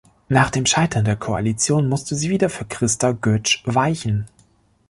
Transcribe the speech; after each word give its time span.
Nach 0.29 0.49
dem 0.49 0.65
Scheitern 0.65 1.05
der 1.05 1.15
Koalition 1.15 1.87
musste 1.87 2.15
sie 2.15 2.31
wieder 2.31 2.49
für 2.49 2.65
Christa 2.65 3.11
Goetsch 3.11 3.61
weichen. 3.67 4.25